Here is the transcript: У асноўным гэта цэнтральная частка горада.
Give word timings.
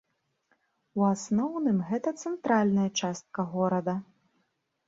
У 1.01 1.03
асноўным 1.15 1.77
гэта 1.89 2.09
цэнтральная 2.23 2.89
частка 3.03 3.39
горада. 3.53 3.93